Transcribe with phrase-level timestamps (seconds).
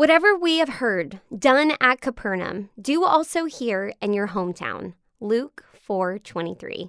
[0.00, 4.94] Whatever we have heard done at Capernaum, do also here in your hometown.
[5.20, 6.88] Luke 4:23.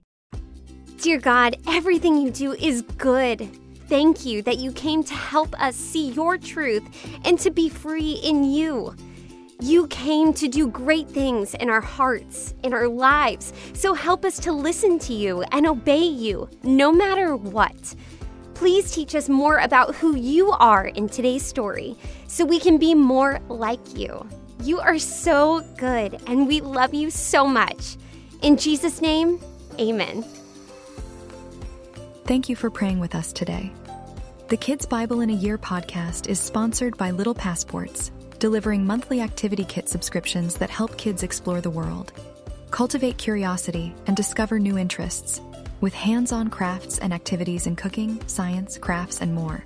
[1.02, 3.50] Dear God, everything you do is good.
[3.90, 6.84] Thank you that you came to help us see your truth
[7.26, 8.96] and to be free in you.
[9.60, 13.52] You came to do great things in our hearts, in our lives.
[13.74, 17.94] So help us to listen to you and obey you, no matter what.
[18.62, 21.98] Please teach us more about who you are in today's story
[22.28, 24.24] so we can be more like you.
[24.62, 27.98] You are so good, and we love you so much.
[28.44, 29.40] In Jesus' name,
[29.80, 30.24] amen.
[32.26, 33.72] Thank you for praying with us today.
[34.50, 39.66] The Kids Bible in a Year podcast is sponsored by Little Passports, delivering monthly activity
[39.66, 42.14] kit subscriptions that help kids explore the world,
[42.70, 45.42] cultivate curiosity, and discover new interests
[45.82, 49.66] with hands on crafts and activities in cooking, science, crafts, and more,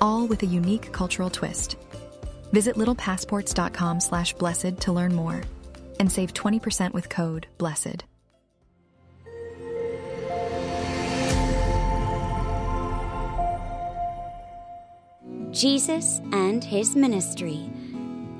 [0.00, 1.76] all with a unique cultural twist.
[2.52, 5.42] Visit littlepassports.com slash blessed to learn more
[6.00, 8.04] and save 20% with code BLESSED.
[15.52, 17.70] Jesus and his ministry.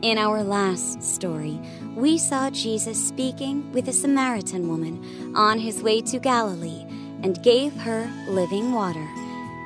[0.02, 1.58] In our last story,
[1.94, 6.85] we saw Jesus speaking with a Samaritan woman on his way to Galilee
[7.26, 9.04] and gave her living water.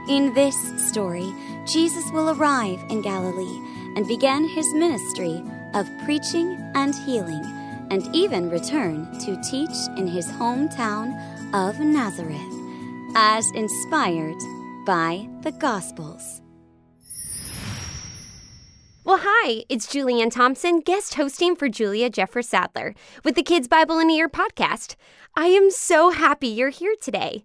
[0.08, 0.56] In this
[0.88, 1.30] story,
[1.66, 3.60] Jesus will arrive in Galilee
[3.96, 5.42] and begin his ministry
[5.74, 7.44] of preaching and healing,
[7.90, 11.12] and even return to teach in his hometown
[11.52, 12.54] of Nazareth,
[13.14, 14.40] as inspired
[14.86, 16.40] by the Gospels.
[19.04, 23.98] Well, hi, it's Julianne Thompson, guest hosting for Julia Jeffress Sadler with the Kids Bible
[23.98, 24.94] in a Year podcast.
[25.36, 27.44] I am so happy you're here today.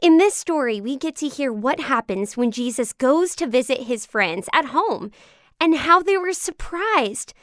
[0.00, 4.06] In this story, we get to hear what happens when Jesus goes to visit his
[4.06, 5.10] friends at home
[5.60, 7.34] and how they were surprised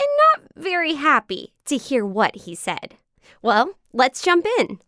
[0.00, 2.96] and not very happy to hear what he said.
[3.42, 4.78] Well, let's jump in.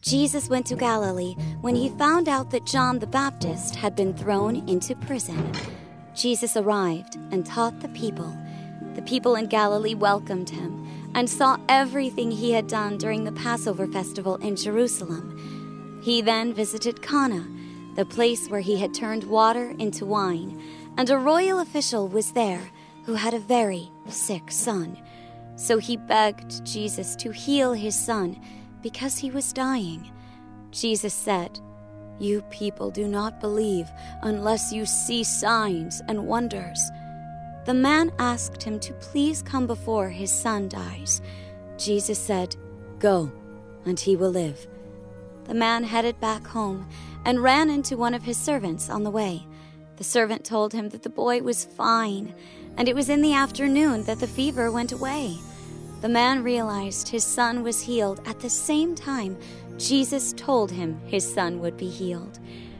[0.00, 4.68] Jesus went to Galilee when he found out that John the Baptist had been thrown
[4.68, 5.52] into prison.
[6.16, 8.36] Jesus arrived and taught the people.
[8.96, 13.86] The people in Galilee welcomed him and saw everything he had done during the Passover
[13.86, 16.00] festival in Jerusalem.
[16.02, 17.46] He then visited Cana,
[17.96, 20.62] the place where he had turned water into wine,
[20.96, 22.70] and a royal official was there
[23.04, 24.98] who had a very sick son.
[25.56, 28.40] So he begged Jesus to heal his son
[28.82, 30.12] because he was dying.
[30.70, 31.58] Jesus said,
[32.20, 33.88] you people do not believe
[34.22, 36.80] unless you see signs and wonders.
[37.68, 41.20] The man asked him to please come before his son dies.
[41.76, 42.56] Jesus said,
[42.98, 43.30] Go,
[43.84, 44.66] and he will live.
[45.44, 46.88] The man headed back home
[47.26, 49.46] and ran into one of his servants on the way.
[49.96, 52.34] The servant told him that the boy was fine,
[52.78, 55.36] and it was in the afternoon that the fever went away.
[56.00, 59.36] The man realized his son was healed at the same time
[59.76, 62.38] Jesus told him his son would be healed.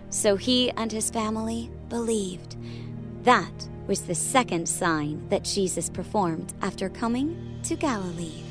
[0.09, 2.57] So he and his family believed.
[3.25, 8.45] That was the second sign that Jesus performed after coming to Galilee.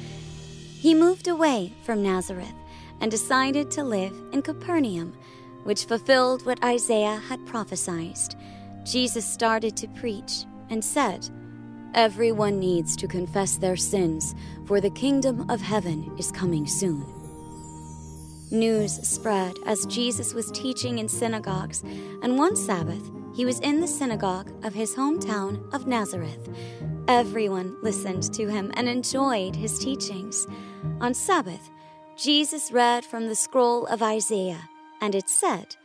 [0.79, 2.53] He moved away from Nazareth
[2.99, 5.15] and decided to live in Capernaum,
[5.63, 8.17] which fulfilled what Isaiah had prophesied.
[8.83, 11.29] Jesus started to preach and said,
[11.93, 17.05] Everyone needs to confess their sins, for the kingdom of heaven is coming soon.
[18.49, 21.83] News spread as Jesus was teaching in synagogues,
[22.23, 26.49] and one Sabbath he was in the synagogue of his hometown of Nazareth.
[27.07, 30.47] Everyone listened to him and enjoyed his teachings.
[31.01, 31.69] On Sabbath,
[32.17, 34.67] Jesus read from the scroll of Isaiah,
[35.01, 35.75] and it said,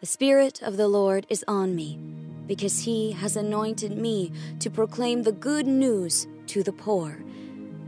[0.00, 1.98] The Spirit of the Lord is on me,
[2.46, 7.22] because he has anointed me to proclaim the good news to the poor.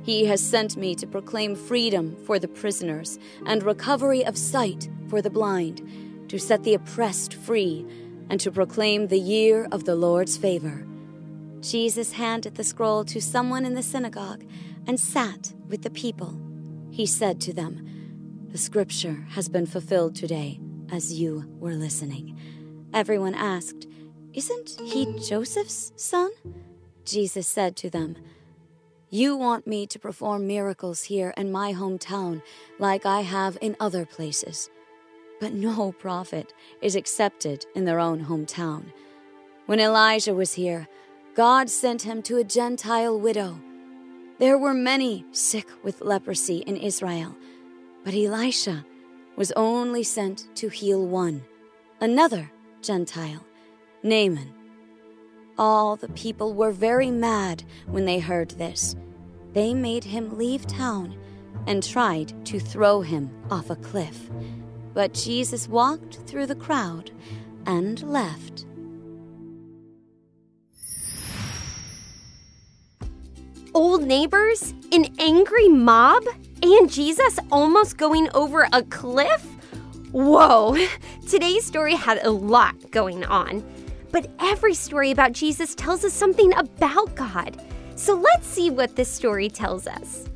[0.03, 5.23] He has sent me to proclaim freedom for the prisoners and recovery of sight for
[5.23, 5.81] the blind,
[6.29, 7.87] to set the oppressed free,
[8.29, 10.87] and to proclaim the year of the Lord's favor.
[11.61, 14.45] Jesus handed the scroll to someone in the synagogue
[14.87, 16.39] and sat with the people.
[16.91, 22.39] He said to them, The scripture has been fulfilled today as you were listening.
[22.95, 23.87] Everyone asked,
[24.33, 26.31] Isn't he Joseph's son?
[27.05, 28.17] Jesus said to them,
[29.09, 32.43] you want me to perform miracles here in my hometown
[32.81, 34.69] like I have in other places.
[35.41, 38.93] But no prophet is accepted in their own hometown.
[39.67, 40.89] When Elijah was here,
[41.35, 43.61] God sent him to a Gentile widow.
[44.39, 47.35] There were many sick with leprosy in Israel,
[48.05, 48.85] but Elisha
[49.37, 51.45] was only sent to heal one,
[52.01, 52.51] another
[52.81, 53.45] Gentile,
[54.03, 54.53] Naaman.
[55.59, 58.95] All the people were very mad when they heard this.
[59.53, 61.19] They made him leave town
[61.67, 64.31] and tried to throw him off a cliff.
[64.97, 67.11] But Jesus walked through the crowd
[67.67, 68.65] and left.
[73.75, 76.25] Old neighbors, an angry mob,
[76.63, 79.43] and Jesus almost going over a cliff?
[80.13, 80.79] Whoa,
[81.29, 83.63] today's story had a lot going on.
[84.13, 87.63] But every story about Jesus tells us something about God.
[87.97, 90.27] So let's see what this story tells us.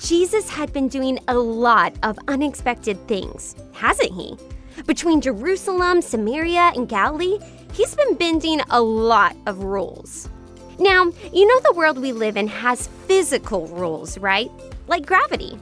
[0.00, 4.34] Jesus had been doing a lot of unexpected things, hasn't he?
[4.86, 7.38] Between Jerusalem, Samaria, and Galilee,
[7.74, 10.30] he's been bending a lot of rules.
[10.78, 14.50] Now, you know the world we live in has physical rules, right?
[14.88, 15.58] Like gravity.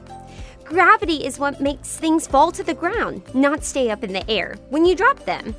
[0.63, 4.55] Gravity is what makes things fall to the ground, not stay up in the air
[4.69, 5.53] when you drop them.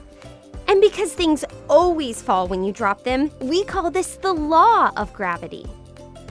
[0.68, 5.12] And because things always fall when you drop them, we call this the law of
[5.12, 5.66] gravity.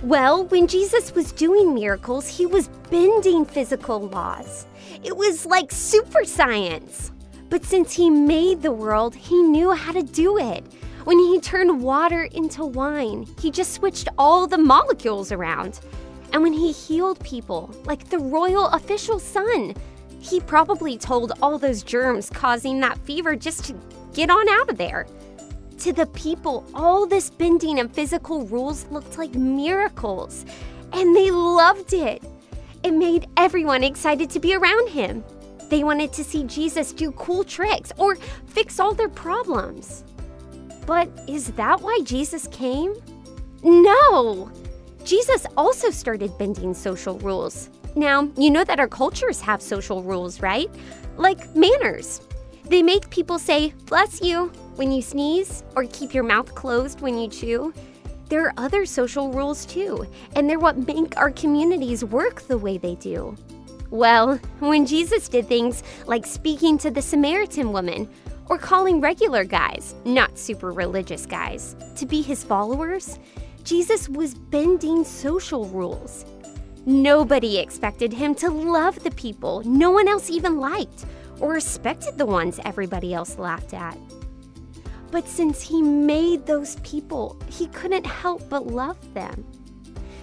[0.03, 4.65] Well, when Jesus was doing miracles, he was bending physical laws.
[5.03, 7.11] It was like super science.
[7.49, 10.63] But since he made the world, he knew how to do it.
[11.03, 15.81] When he turned water into wine, he just switched all the molecules around.
[16.31, 19.75] And when he healed people, like the royal official's son,
[20.19, 23.75] he probably told all those germs causing that fever just to
[24.13, 25.07] get on out of there.
[25.79, 30.45] To the people, all this bending and physical rules looked like miracles,
[30.91, 32.21] and they loved it.
[32.83, 35.23] It made everyone excited to be around him.
[35.69, 38.15] They wanted to see Jesus do cool tricks or
[38.47, 40.03] fix all their problems.
[40.85, 42.95] But is that why Jesus came?
[43.63, 44.51] No!
[45.05, 47.69] Jesus also started bending social rules.
[47.95, 50.69] Now, you know that our cultures have social rules, right?
[51.15, 52.19] Like manners.
[52.65, 57.17] They make people say, bless you, when you sneeze, or keep your mouth closed when
[57.17, 57.73] you chew.
[58.29, 62.77] There are other social rules too, and they're what make our communities work the way
[62.77, 63.35] they do.
[63.91, 68.07] Well, when Jesus did things like speaking to the Samaritan woman,
[68.47, 73.19] or calling regular guys, not super religious guys, to be his followers,
[73.65, 76.25] Jesus was bending social rules.
[76.85, 81.05] Nobody expected him to love the people no one else even liked
[81.41, 83.97] or respected the ones everybody else laughed at.
[85.11, 89.45] But since he made those people, he couldn't help but love them.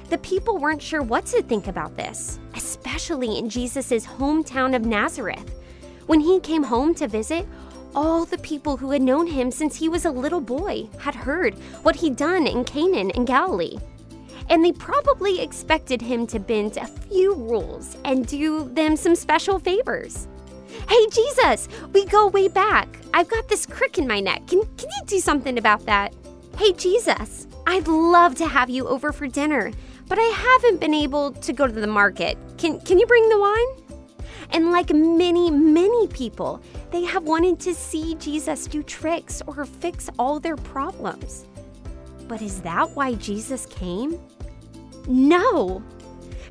[0.08, 5.54] The people weren't sure what to think about this, especially in Jesus' hometown of Nazareth.
[6.06, 7.46] When he came home to visit,
[7.96, 11.54] all the people who had known him since he was a little boy had heard
[11.82, 13.78] what he'd done in Canaan and Galilee.
[14.48, 19.58] And they probably expected him to bend a few rules and do them some special
[19.58, 20.28] favors.
[20.88, 22.88] Hey, Jesus, we go way back.
[23.12, 24.46] I've got this crick in my neck.
[24.46, 26.14] Can, can you do something about that?
[26.58, 29.72] Hey, Jesus, I'd love to have you over for dinner,
[30.06, 32.38] but I haven't been able to go to the market.
[32.56, 33.66] Can, can you bring the wine?
[34.50, 36.62] And like many, many people,
[36.92, 41.46] they have wanted to see Jesus do tricks or fix all their problems.
[42.28, 44.20] But is that why Jesus came?
[45.08, 45.82] No.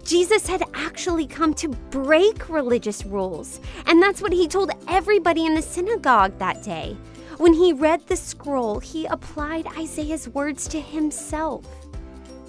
[0.06, 5.56] Jesus had actually come to break religious rules, and that's what he told everybody in
[5.56, 6.96] the synagogue that day.
[7.38, 11.66] When he read the scroll, he applied Isaiah's words to himself.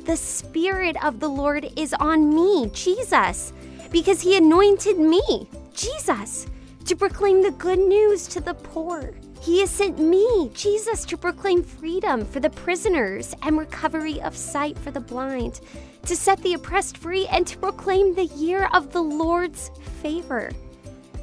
[0.04, 3.54] The Spirit of the Lord is on me, Jesus,
[3.90, 6.47] because he anointed me, Jesus,
[6.85, 9.14] to proclaim the good news to the poor.
[9.47, 14.76] He has sent me, Jesus, to proclaim freedom for the prisoners and recovery of sight
[14.76, 15.61] for the blind,
[16.07, 19.71] to set the oppressed free, and to proclaim the year of the Lord's
[20.03, 20.50] favor.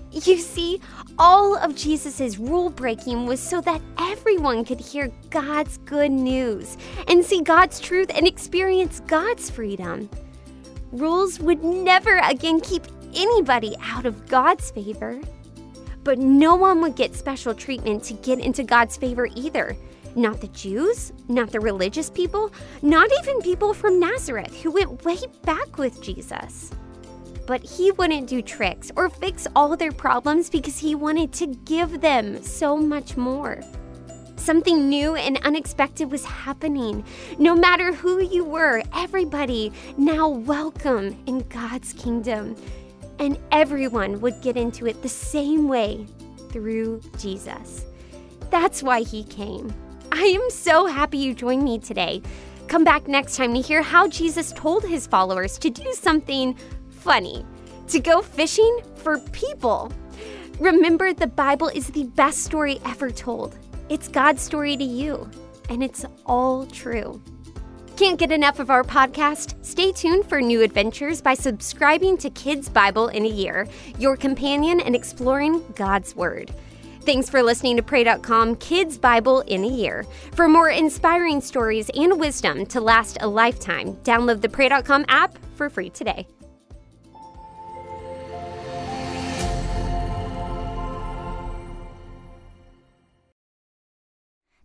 [0.09, 0.79] You see,
[1.19, 6.77] all of Jesus' rule breaking was so that everyone could hear God's good news
[7.09, 10.09] and see God's truth and experience God's freedom.
[10.93, 15.19] Rules would never again keep anybody out of God's favor.
[16.03, 19.75] But no one would get special treatment to get into God's favor either.
[20.15, 25.17] Not the Jews, not the religious people, not even people from Nazareth who went way
[25.43, 26.71] back with Jesus.
[27.47, 32.01] But he wouldn't do tricks or fix all their problems because he wanted to give
[32.01, 33.61] them so much more.
[34.35, 37.05] Something new and unexpected was happening.
[37.39, 42.55] No matter who you were, everybody now welcome in God's kingdom
[43.19, 46.05] and everyone would get into it the same way
[46.49, 47.85] through Jesus.
[48.49, 49.73] That's why he came.
[50.11, 52.21] I am so happy you joined me today.
[52.67, 56.55] Come back next time to hear how Jesus told his followers to do something
[56.89, 57.45] funny
[57.87, 59.91] to go fishing for people.
[60.59, 63.57] Remember, the Bible is the best story ever told.
[63.89, 65.29] It's God's story to you.
[65.69, 67.21] and it's all true.
[67.95, 69.53] Can't get enough of our podcast?
[69.63, 73.67] Stay tuned for new adventures by subscribing to Kids Bible in a Year,
[73.99, 76.51] your companion in exploring God's Word.
[77.01, 80.07] Thanks for listening to Pray.com Kids Bible in a Year.
[80.31, 85.69] For more inspiring stories and wisdom to last a lifetime, download the Pray.com app for
[85.69, 86.25] free today.